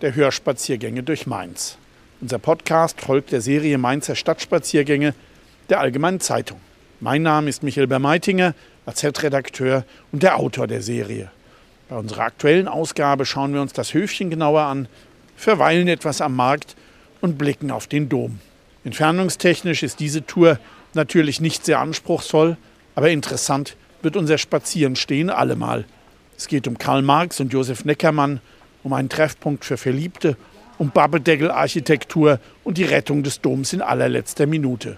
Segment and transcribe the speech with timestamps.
[0.00, 1.76] der Hörspaziergänge durch Mainz.
[2.20, 5.14] Unser Podcast folgt der Serie Mainzer Stadtspaziergänge
[5.68, 6.60] der Allgemeinen Zeitung.
[7.00, 8.54] Mein Name ist Michael Bermeitinger,
[8.86, 11.30] als Headredakteur und der Autor der Serie.
[11.88, 14.88] Bei unserer aktuellen Ausgabe schauen wir uns das Höfchen genauer an,
[15.36, 16.76] verweilen etwas am Markt
[17.20, 18.38] und blicken auf den Dom.
[18.84, 20.58] Entfernungstechnisch ist diese Tour
[20.94, 22.56] natürlich nicht sehr anspruchsvoll,
[22.94, 25.84] aber interessant wird unser Spazierenstehen allemal.
[26.38, 28.40] Es geht um Karl Marx und Josef Neckermann,
[28.82, 30.36] um einen Treffpunkt für Verliebte,
[30.78, 34.96] um Babbedeckel-Architektur und die Rettung des Doms in allerletzter Minute.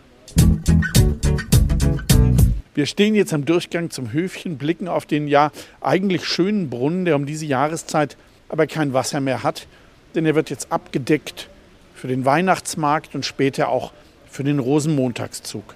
[2.74, 7.16] Wir stehen jetzt am Durchgang zum Höfchen, blicken auf den ja eigentlich schönen Brunnen, der
[7.16, 8.16] um diese Jahreszeit
[8.48, 9.66] aber kein Wasser mehr hat,
[10.14, 11.48] denn er wird jetzt abgedeckt
[11.94, 13.92] für den Weihnachtsmarkt und später auch
[14.30, 15.74] für den Rosenmontagszug.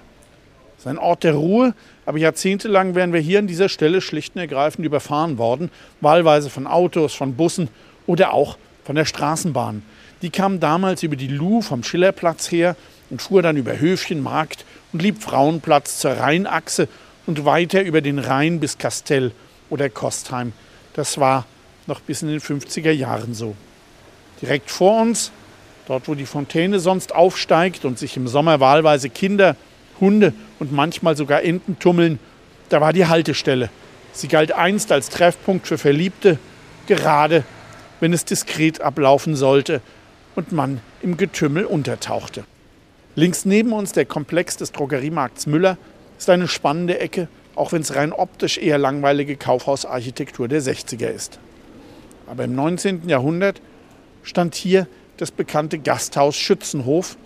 [0.77, 1.73] Es ist ein Ort der Ruhe,
[2.05, 5.69] aber jahrzehntelang wären wir hier an dieser Stelle schlicht und ergreifend überfahren worden,
[6.01, 7.69] wahlweise von Autos, von Bussen
[8.07, 9.83] oder auch von der Straßenbahn.
[10.23, 12.75] Die kam damals über die Luh vom Schillerplatz her
[13.09, 16.87] und fuhr dann über Höfchen, Markt und Liebfrauenplatz zur Rheinachse
[17.27, 19.31] und weiter über den Rhein bis Kastell
[19.69, 20.53] oder Kostheim.
[20.93, 21.45] Das war
[21.85, 23.55] noch bis in den 50er Jahren so.
[24.41, 25.31] Direkt vor uns,
[25.87, 29.55] dort wo die Fontäne sonst aufsteigt und sich im Sommer wahlweise Kinder,
[29.99, 32.19] Hunde und manchmal sogar Enten tummeln,
[32.69, 33.69] da war die Haltestelle.
[34.13, 36.39] Sie galt einst als Treffpunkt für Verliebte,
[36.87, 37.43] gerade
[37.99, 39.81] wenn es diskret ablaufen sollte
[40.35, 42.43] und man im Getümmel untertauchte.
[43.15, 45.77] Links neben uns der Komplex des Drogeriemarkts Müller
[46.17, 51.39] ist eine spannende Ecke, auch wenn es rein optisch eher langweilige Kaufhausarchitektur der 60er ist.
[52.27, 53.09] Aber im 19.
[53.09, 53.61] Jahrhundert
[54.21, 54.87] stand hier
[55.17, 57.17] das bekannte Gasthaus Schützenhof,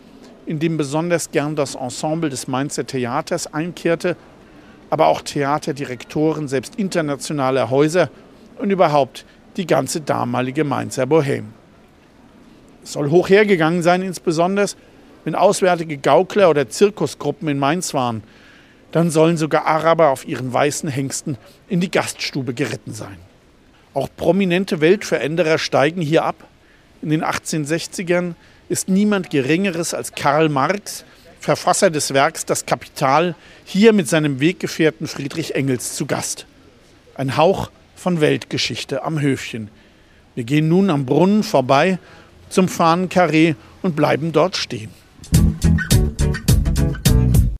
[0.46, 4.16] in dem besonders gern das Ensemble des Mainzer Theaters einkehrte,
[4.90, 8.10] aber auch Theaterdirektoren selbst internationaler Häuser
[8.58, 9.26] und überhaupt
[9.58, 11.46] die ganze damalige Mainzer Bohème.
[12.84, 14.68] Es soll hoch hergegangen sein, insbesondere
[15.24, 18.24] wenn auswärtige Gaukler oder Zirkusgruppen in Mainz waren.
[18.92, 21.38] Dann sollen sogar Araber auf ihren weißen Hengsten
[21.70, 23.18] in die Gaststube geritten sein.
[23.94, 26.48] Auch prominente Weltveränderer steigen hier ab.
[27.02, 28.34] In den 1860ern
[28.70, 31.04] ist niemand Geringeres als Karl Marx,
[31.40, 33.36] Verfasser des Werks Das Kapital,
[33.66, 36.46] hier mit seinem Weggefährten Friedrich Engels zu Gast.
[37.16, 37.70] Ein Hauch
[38.02, 39.70] von Weltgeschichte am Höfchen.
[40.34, 42.00] Wir gehen nun am Brunnen vorbei
[42.50, 43.54] zum Fahnenkarree
[43.84, 44.90] und bleiben dort stehen.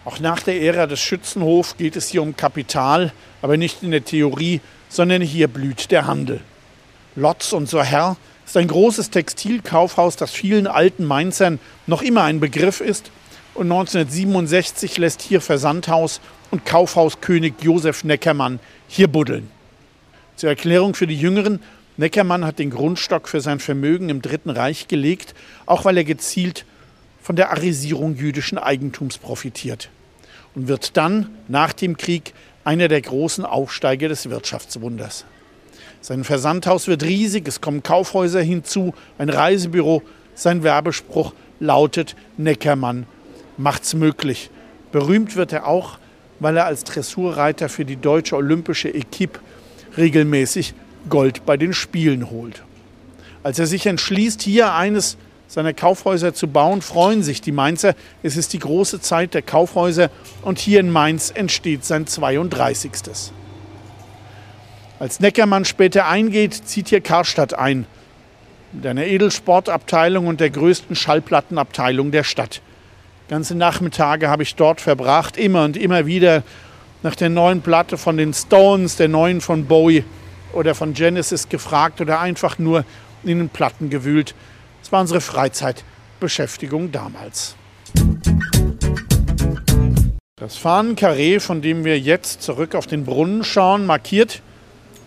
[0.04, 3.14] Auch nach der Ära des Schützenhofs geht es hier um Kapital,
[3.44, 6.42] aber nicht in der Theorie, sondern hier blüht der Handel.
[7.16, 12.40] Lotz und so Herr ist ein großes Textilkaufhaus, das vielen alten Mainzern noch immer ein
[12.40, 13.12] Begriff ist.
[13.54, 16.20] Und 1967 lässt hier Versandhaus
[16.50, 19.52] und Kaufhauskönig Josef Neckermann hier buddeln.
[20.42, 21.60] Zur Erklärung für die Jüngeren,
[21.98, 25.36] Neckermann hat den Grundstock für sein Vermögen im Dritten Reich gelegt,
[25.68, 26.66] auch weil er gezielt
[27.22, 29.92] von der Arisierung jüdischen Eigentums profitiert
[30.56, 35.26] und wird dann nach dem Krieg einer der großen Aufsteiger des Wirtschaftswunders.
[36.02, 40.02] Sein Versandhaus wird riesig, es kommen Kaufhäuser hinzu, ein Reisebüro.
[40.34, 43.06] Sein Werbespruch lautet Neckermann
[43.58, 44.50] macht's möglich.
[44.92, 46.00] Berühmt wird er auch,
[46.40, 49.40] weil er als Dressurreiter für die deutsche olympische Equipe
[49.98, 50.74] regelmäßig
[51.10, 52.64] Gold bei den Spielen holt.
[53.44, 55.18] Als er sich entschließt, hier eines
[55.48, 57.96] seiner Kaufhäuser zu bauen, freuen sich die Mainzer.
[58.24, 60.10] Es ist die große Zeit der Kaufhäuser
[60.44, 62.92] und hier in Mainz entsteht sein 32.
[65.00, 67.86] Als Neckermann später eingeht, zieht hier Karstadt ein,
[68.72, 72.62] mit einer Edelsportabteilung und der größten Schallplattenabteilung der Stadt.
[73.28, 76.44] Ganze Nachmittage habe ich dort verbracht, immer und immer wieder
[77.04, 80.04] nach der neuen Platte von den Stones, der neuen von Bowie
[80.54, 82.86] oder von Genesis gefragt oder einfach nur
[83.24, 84.36] in den Platten gewühlt.
[84.82, 87.56] Das war unsere Freizeitbeschäftigung damals.
[90.36, 94.42] Das Fahnenkarree, von dem wir jetzt zurück auf den Brunnen schauen, markiert,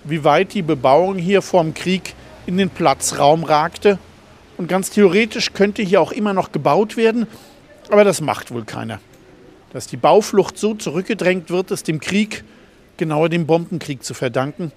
[0.05, 2.15] wie weit die Bebauung hier vorm Krieg
[2.47, 3.99] in den Platzraum ragte.
[4.57, 7.27] Und ganz theoretisch könnte hier auch immer noch gebaut werden,
[7.91, 9.01] aber das macht wohl keiner.
[9.75, 12.45] Dass die Bauflucht so zurückgedrängt wird, ist dem Krieg,
[12.97, 14.71] genauer dem Bombenkrieg zu verdanken.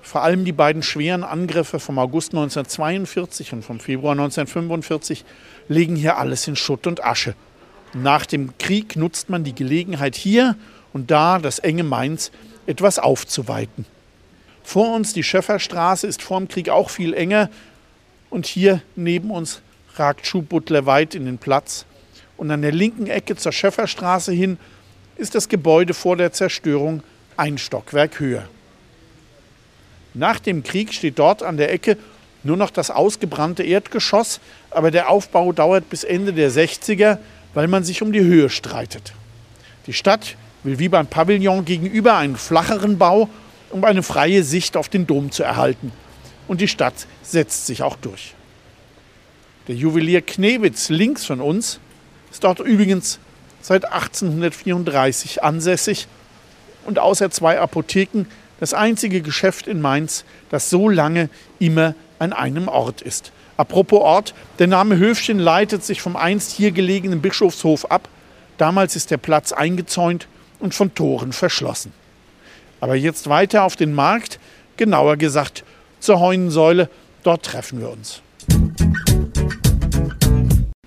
[0.00, 5.26] Vor allem die beiden schweren Angriffe vom August 1942 und vom Februar 1945
[5.68, 7.34] legen hier alles in Schutt und Asche.
[7.92, 10.56] Nach dem Krieg nutzt man die Gelegenheit hier
[10.94, 12.32] und da das enge Mainz
[12.66, 13.84] etwas aufzuweiten.
[14.62, 17.50] Vor uns die Schöfferstraße ist vor dem Krieg auch viel enger
[18.30, 19.60] und hier neben uns
[19.96, 21.84] ragt Schuhbutler weit in den Platz.
[22.40, 24.56] Und an der linken Ecke zur Schöfferstraße hin
[25.16, 27.02] ist das Gebäude vor der Zerstörung
[27.36, 28.48] ein Stockwerk höher.
[30.14, 31.98] Nach dem Krieg steht dort an der Ecke
[32.42, 34.40] nur noch das ausgebrannte Erdgeschoss,
[34.70, 37.18] aber der Aufbau dauert bis Ende der 60er
[37.52, 39.12] weil man sich um die Höhe streitet.
[39.86, 43.28] Die Stadt will wie beim Pavillon gegenüber einen flacheren Bau,
[43.68, 45.92] um eine freie Sicht auf den Dom zu erhalten.
[46.48, 48.32] Und die Stadt setzt sich auch durch.
[49.68, 51.80] Der Juwelier Knewitz links von uns
[52.30, 53.18] ist dort übrigens
[53.60, 56.06] seit 1834 ansässig
[56.86, 58.26] und außer zwei Apotheken
[58.58, 63.32] das einzige Geschäft in Mainz, das so lange immer an einem Ort ist.
[63.56, 68.08] Apropos Ort, der Name Höfchen leitet sich vom einst hier gelegenen Bischofshof ab.
[68.58, 70.28] Damals ist der Platz eingezäunt
[70.58, 71.92] und von Toren verschlossen.
[72.80, 74.38] Aber jetzt weiter auf den Markt,
[74.76, 75.64] genauer gesagt
[75.98, 76.88] zur Heunensäule,
[77.22, 78.22] dort treffen wir uns.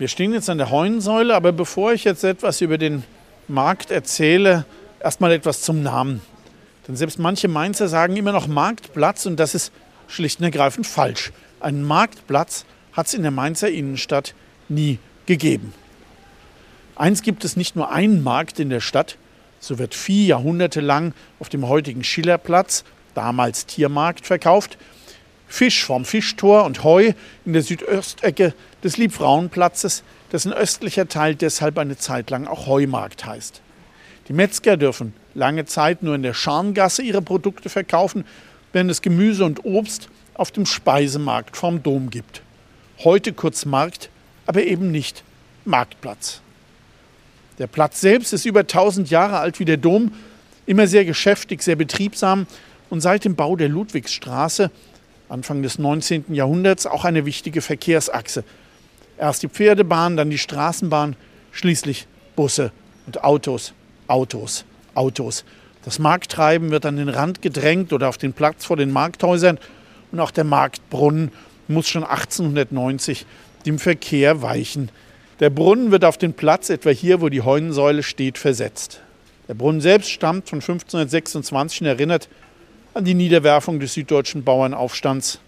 [0.04, 3.04] Wir stehen jetzt an der Heunensäule, aber bevor ich jetzt etwas über den
[3.48, 4.66] Markt erzähle,
[5.00, 6.22] erstmal etwas zum Namen.
[6.86, 9.72] Denn selbst manche Mainzer sagen immer noch Marktplatz und das ist
[10.10, 11.32] schlicht und ergreifend falsch.
[11.62, 14.36] Einen Marktplatz hat es in der Mainzer Innenstadt
[14.68, 15.74] nie gegeben.
[16.98, 19.16] Eins gibt es nicht nur einen Markt in der Stadt,
[19.62, 22.84] so wird vier Jahrhunderte lang auf dem heutigen Schillerplatz,
[23.14, 24.78] damals Tiermarkt, verkauft.
[25.54, 27.14] Fisch vom Fischtor und Heu
[27.46, 30.02] in der Südöstecke des Liebfrauenplatzes,
[30.32, 33.62] dessen östlicher Teil deshalb eine Zeit lang auch Heumarkt heißt.
[34.28, 38.26] Die Metzger dürfen lange Zeit nur in der Scharngasse ihre Produkte verkaufen,
[38.72, 42.42] während es Gemüse und Obst auf dem Speisemarkt vorm Dom gibt.
[43.04, 44.10] Heute kurz Markt,
[44.48, 45.24] aber eben nicht
[45.66, 46.42] Marktplatz.
[47.60, 50.14] Der Platz selbst ist über 1000 Jahre alt wie der Dom,
[50.66, 52.48] immer sehr geschäftig, sehr betriebsam
[52.90, 54.72] und seit dem Bau der Ludwigsstraße
[55.34, 56.26] Anfang des 19.
[56.30, 58.44] Jahrhunderts auch eine wichtige Verkehrsachse.
[59.18, 61.16] Erst die Pferdebahn, dann die Straßenbahn,
[61.52, 62.72] schließlich Busse
[63.08, 63.74] und Autos,
[64.06, 64.64] Autos,
[64.94, 65.44] Autos.
[65.86, 69.58] Das Markttreiben wird an den Rand gedrängt oder auf den Platz vor den Markthäusern
[70.12, 71.32] und auch der Marktbrunnen
[71.68, 73.26] muss schon 1890
[73.66, 74.90] dem Verkehr weichen.
[75.40, 79.02] Der Brunnen wird auf den Platz, etwa hier, wo die Heunensäule steht, versetzt.
[79.48, 82.30] Der Brunnen selbst stammt von 1526 und erinnert
[82.94, 85.40] an die Niederwerfung des süddeutschen Bauernaufstands.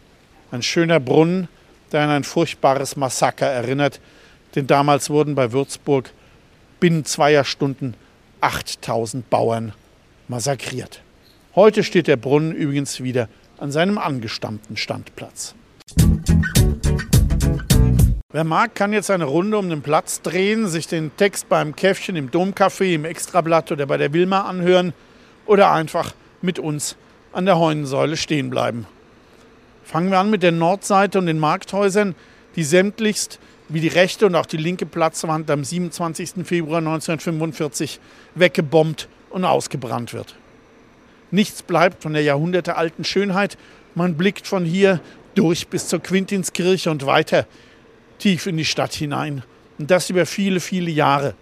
[0.52, 1.48] Ein schöner Brunnen,
[1.92, 4.00] der an ein furchtbares Massaker erinnert,
[4.56, 6.12] denn damals wurden bei Würzburg
[6.80, 7.94] binnen zweier Stunden
[8.42, 9.74] 8000 Bauern
[10.28, 11.02] massakriert.
[11.56, 15.56] Heute steht der Brunnen übrigens wieder an seinem angestammten Standplatz.
[18.32, 22.18] Wer mag, kann jetzt eine Runde um den Platz drehen, sich den Text beim Käffchen
[22.18, 24.94] im Domcafé, im Extrablatt oder bei der Wilma anhören
[25.46, 26.98] oder einfach mit uns
[27.36, 28.88] an der Heunensäule stehen bleiben.
[29.84, 32.16] Fangen wir an mit der Nordseite und den Markthäusern,
[32.56, 36.46] die sämtlichst wie die rechte und auch die linke Platzwand am 27.
[36.46, 38.00] Februar 1945
[38.36, 40.36] weggebombt und ausgebrannt wird.
[41.30, 43.58] Nichts bleibt von der jahrhundertealten Schönheit.
[43.96, 45.02] Man blickt von hier
[45.34, 47.48] durch bis zur Quintinskirche und weiter
[48.18, 49.44] tief in die Stadt hinein.
[49.78, 51.34] Und das über viele, viele Jahre.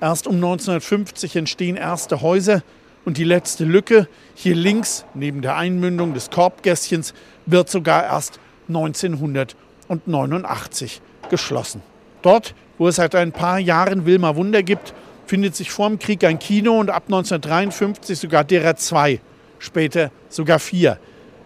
[0.00, 2.62] Erst um 1950 entstehen erste Häuser
[3.04, 7.14] und die letzte Lücke, hier links neben der Einmündung des Korbgässchens,
[7.46, 8.38] wird sogar erst
[8.68, 11.82] 1989 geschlossen.
[12.22, 14.94] Dort, wo es seit ein paar Jahren Wilma Wunder gibt,
[15.26, 19.20] findet sich vor dem Krieg ein Kino und ab 1953 sogar derer zwei,
[19.58, 20.98] später sogar vier.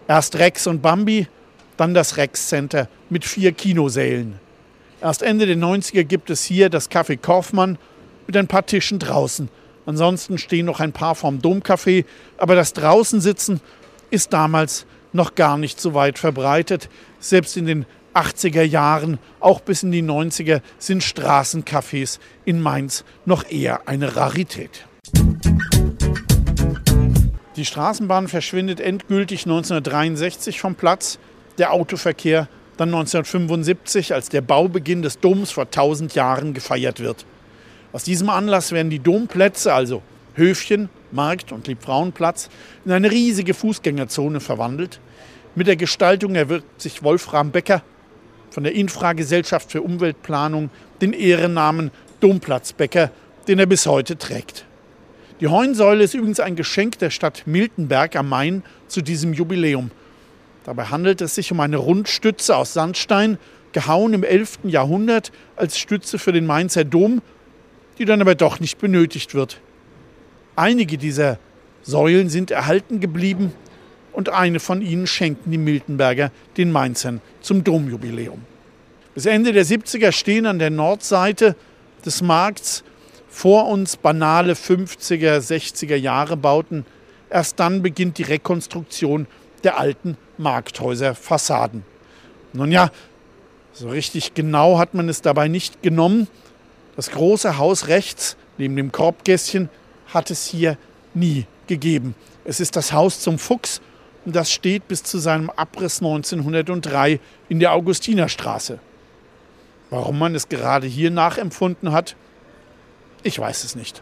[0.07, 1.27] Erst Rex und Bambi,
[1.77, 4.39] dann das Rex Center mit vier Kinosälen.
[5.01, 7.77] Erst Ende der 90er gibt es hier das Café Kaufmann
[8.27, 9.49] mit ein paar Tischen draußen.
[9.85, 12.05] Ansonsten stehen noch ein paar vom Domcafé,
[12.37, 13.61] aber das Draußensitzen
[14.09, 16.89] ist damals noch gar nicht so weit verbreitet.
[17.19, 23.49] Selbst in den 80er Jahren, auch bis in die 90er, sind Straßencafés in Mainz noch
[23.49, 24.85] eher eine Rarität.
[27.55, 31.19] Die Straßenbahn verschwindet endgültig 1963 vom Platz.
[31.57, 37.25] Der Autoverkehr dann 1975, als der Baubeginn des Doms vor 1000 Jahren gefeiert wird.
[37.95, 40.01] Aus diesem Anlass werden die Domplätze, also
[40.33, 42.49] Höfchen, Markt und Liebfrauenplatz,
[42.83, 44.99] in eine riesige Fußgängerzone verwandelt.
[45.55, 47.83] Mit der Gestaltung erwirkt sich Wolfram Becker
[48.49, 53.11] von der Infragesellschaft für Umweltplanung den Ehrennamen Domplatz Becker,
[53.47, 54.65] den er bis heute trägt.
[55.39, 59.89] Die Heunsäule ist übrigens ein Geschenk der Stadt Miltenberg am Main zu diesem Jubiläum.
[60.65, 63.37] Dabei handelt es sich um eine Rundstütze aus Sandstein,
[63.71, 64.59] gehauen im 11.
[64.65, 67.21] Jahrhundert als Stütze für den Mainzer Dom,
[67.97, 69.59] die dann aber doch nicht benötigt wird.
[70.55, 71.39] Einige dieser
[71.83, 73.53] Säulen sind erhalten geblieben
[74.11, 78.41] und eine von ihnen schenkten die Miltenberger den Mainzern zum Domjubiläum.
[79.13, 81.55] Bis Ende der 70er stehen an der Nordseite
[82.05, 82.83] des Markts
[83.29, 86.85] vor uns banale 50er, 60er Jahre Bauten.
[87.29, 89.27] Erst dann beginnt die Rekonstruktion
[89.63, 91.83] der alten Markthäuser-Fassaden.
[92.53, 92.91] Nun ja,
[93.73, 96.27] so richtig genau hat man es dabei nicht genommen.
[96.95, 99.69] Das große Haus rechts neben dem Korbgässchen
[100.07, 100.77] hat es hier
[101.13, 102.15] nie gegeben.
[102.45, 103.81] Es ist das Haus zum Fuchs
[104.25, 108.79] und das steht bis zu seinem Abriss 1903 in der Augustinerstraße.
[109.89, 112.15] Warum man es gerade hier nachempfunden hat,
[113.23, 114.01] ich weiß es nicht.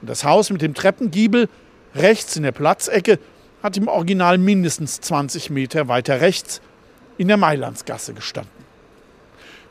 [0.00, 1.48] Und das Haus mit dem Treppengiebel
[1.94, 3.18] rechts in der Platzecke
[3.62, 6.60] hat im Original mindestens 20 Meter weiter rechts
[7.18, 8.50] in der Mailandsgasse gestanden.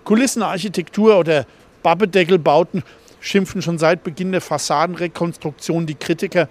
[0.03, 1.45] Kulissenarchitektur oder
[1.83, 2.83] Babbedeckelbauten
[3.19, 6.47] schimpfen schon seit Beginn der Fassadenrekonstruktion die Kritiker,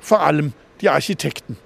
[0.00, 1.56] vor allem die Architekten.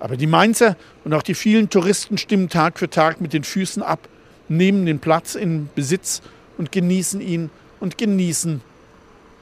[0.00, 3.82] Aber die Mainzer und auch die vielen Touristen stimmen Tag für Tag mit den Füßen
[3.82, 4.08] ab,
[4.48, 6.22] nehmen den Platz in Besitz
[6.56, 8.60] und genießen ihn und genießen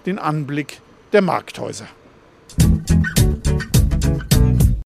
[0.06, 0.80] den Anblick
[1.12, 1.86] der Markthäuser.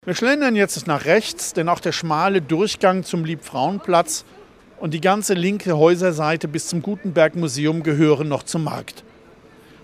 [0.04, 4.24] Wir schlendern jetzt nach rechts, denn auch der schmale Durchgang zum Liebfrauenplatz
[4.78, 9.04] und die ganze linke Häuserseite bis zum Gutenberg Museum gehören noch zum Markt.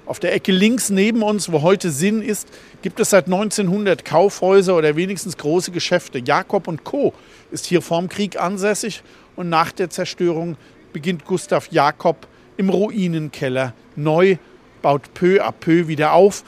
[0.05, 2.49] Auf der Ecke links neben uns, wo heute Sinn ist,
[2.83, 6.19] gibt es seit 1900 Kaufhäuser oder wenigstens große Geschäfte.
[6.19, 7.15] Jakob und Co.
[7.51, 9.03] ist hier vorm Krieg ansässig
[9.37, 10.57] und nach der Zerstörung
[10.93, 14.37] beginnt Gustav Jakob im Ruinenkeller neu
[14.83, 16.45] baut peu à peu wieder auf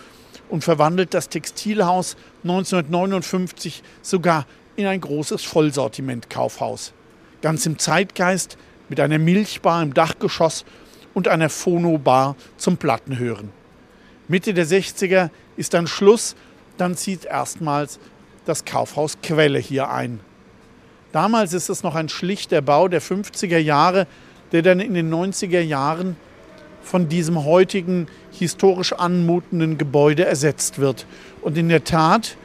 [0.48, 4.46] und verwandelt das Textilhaus 1959 sogar
[4.76, 6.92] in ein großes Vollsortiment-Kaufhaus.
[7.44, 8.56] Ganz im Zeitgeist
[8.88, 10.64] mit einer Milchbar im Dachgeschoss
[11.12, 13.50] und einer Phonobar zum Plattenhören.
[14.28, 16.36] Mitte der 60er ist dann Schluss,
[16.78, 17.98] dann zieht erstmals
[18.46, 20.20] das Kaufhaus Quelle hier ein.
[21.12, 24.06] Damals ist es noch ein schlichter Bau der 50er Jahre,
[24.52, 26.16] der dann in den 90er Jahren
[26.80, 31.04] von diesem heutigen historisch anmutenden Gebäude ersetzt wird.
[31.42, 32.38] Und in der Tat,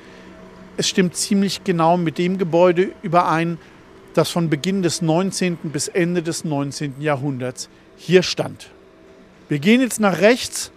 [0.76, 3.60] es stimmt ziemlich genau mit dem Gebäude überein,
[4.14, 5.58] das von Beginn des 19.
[5.64, 7.02] bis Ende des 19.
[7.02, 8.70] Jahrhunderts hier stand.
[9.48, 10.72] Wir gehen jetzt nach rechts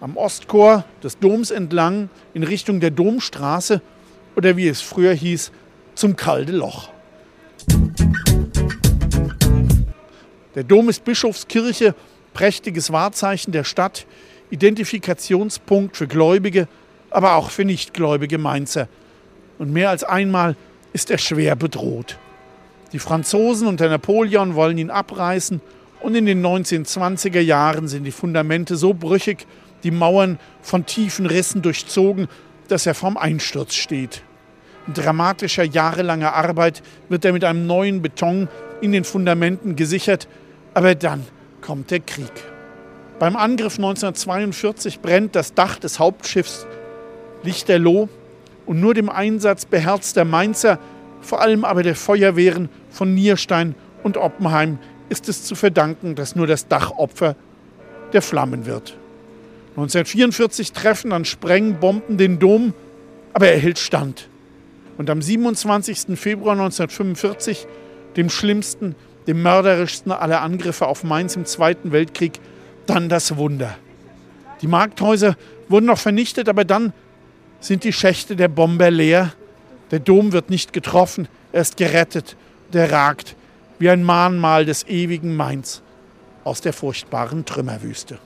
[0.00, 3.82] am Ostchor des Doms entlang in Richtung der Domstraße
[4.36, 5.50] oder wie es früher hieß,
[5.94, 6.90] zum Kalde Loch.
[10.54, 11.94] Der Dom ist Bischofskirche
[12.34, 14.06] prächtiges Wahrzeichen der Stadt,
[14.50, 16.68] Identifikationspunkt für Gläubige,
[17.10, 18.88] aber auch für nichtgläubige Mainzer.
[19.58, 20.56] Und mehr als einmal
[20.92, 22.16] ist er schwer bedroht.
[22.92, 25.60] Die Franzosen unter Napoleon wollen ihn abreißen
[26.00, 29.46] und in den 1920er Jahren sind die Fundamente so brüchig,
[29.82, 32.28] die Mauern von tiefen Rissen durchzogen,
[32.68, 34.22] dass er vorm Einsturz steht.
[34.86, 38.48] In dramatischer jahrelanger Arbeit wird er mit einem neuen Beton
[38.80, 40.28] in den Fundamenten gesichert,
[40.72, 41.26] aber dann
[41.60, 42.32] kommt der Krieg.
[43.18, 46.66] Beim Angriff 1942 brennt das Dach des Hauptschiffs
[47.42, 48.08] Lichterloh
[48.64, 50.78] und nur dem Einsatz beherzter Mainzer,
[51.28, 54.78] vor allem aber der Feuerwehren von Nierstein und Oppenheim,
[55.10, 57.36] ist es zu verdanken, dass nur das Dach Opfer
[58.12, 58.96] der Flammen wird.
[59.70, 62.72] 1944 treffen dann Sprengbomben den Dom,
[63.32, 64.28] aber er hält stand.
[64.96, 66.18] Und am 27.
[66.18, 67.66] Februar 1945,
[68.16, 72.40] dem schlimmsten dem mörderischsten aller Angriffe auf Mainz im Zweiten Weltkrieg,
[72.86, 73.76] dann das Wunder.
[74.62, 75.36] Die Markthäuser
[75.68, 76.94] wurden noch vernichtet, aber dann
[77.60, 79.34] sind die Schächte der Bomber leer.
[79.90, 82.36] Der Dom wird nicht getroffen, er ist gerettet,
[82.74, 83.36] der ragt
[83.78, 85.82] wie ein Mahnmal des ewigen Mainz
[86.44, 88.18] aus der furchtbaren Trümmerwüste.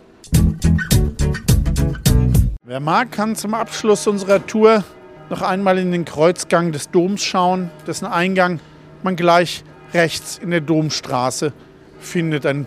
[2.64, 4.82] Wer mag, kann zum Abschluss unserer Tour
[5.30, 8.58] noch einmal in den Kreuzgang des Doms schauen, dessen Eingang
[9.04, 9.62] man gleich
[9.94, 11.52] rechts in der Domstraße
[12.00, 12.44] findet.
[12.44, 12.66] Ein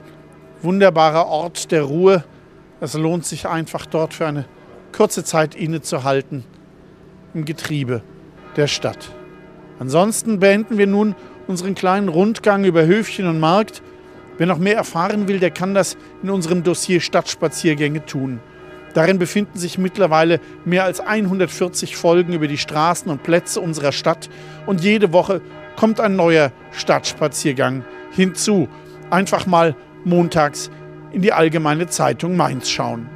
[0.62, 2.24] wunderbarer Ort der Ruhe.
[2.80, 4.46] Es lohnt sich einfach dort für eine
[4.94, 6.46] kurze Zeit innezuhalten
[7.34, 8.02] im Getriebe
[8.56, 9.12] der Stadt.
[9.80, 11.16] Ansonsten beenden wir nun
[11.48, 13.82] unseren kleinen Rundgang über Höfchen und Markt.
[14.38, 18.40] Wer noch mehr erfahren will, der kann das in unserem Dossier Stadtspaziergänge tun.
[18.94, 24.30] Darin befinden sich mittlerweile mehr als 140 Folgen über die Straßen und Plätze unserer Stadt
[24.66, 25.42] und jede Woche
[25.76, 28.70] kommt ein neuer Stadtspaziergang hinzu.
[29.10, 30.72] Einfach mal montags
[31.12, 33.10] in die Allgemeine Zeitung Mainz schauen.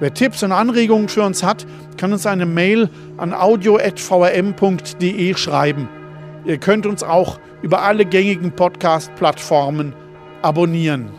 [0.00, 1.66] Wer Tipps und Anregungen für uns hat,
[1.96, 5.88] kann uns eine Mail an audio.vrm.de schreiben.
[6.44, 9.94] Ihr könnt uns auch über alle gängigen Podcast-Plattformen
[10.42, 11.10] abonnieren.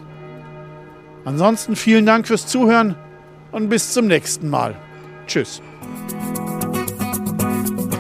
[1.26, 2.96] Ansonsten vielen Dank fürs Zuhören
[3.52, 4.76] und bis zum nächsten Mal.
[5.28, 5.62] Tschüss.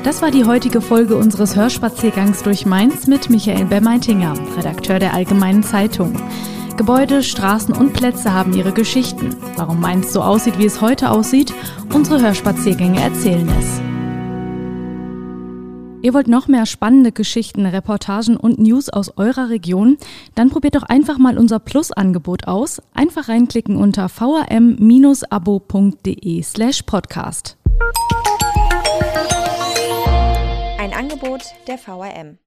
[0.05, 5.63] Das war die heutige Folge unseres Hörspaziergangs durch Mainz mit Michael Bermeitinger, Redakteur der Allgemeinen
[5.63, 6.13] Zeitung.
[6.77, 9.35] Gebäude, Straßen und Plätze haben ihre Geschichten.
[9.55, 11.51] Warum Mainz so aussieht, wie es heute aussieht,
[11.91, 13.81] unsere Hörspaziergänge erzählen es.
[16.03, 19.97] Ihr wollt noch mehr spannende Geschichten, Reportagen und News aus eurer Region?
[20.35, 22.79] Dann probiert doch einfach mal unser Plus-Angebot aus.
[22.93, 25.23] Einfach reinklicken unter vrm-abo.de
[26.43, 27.57] slash podcast.
[30.79, 32.37] Ein Angebot der VRM.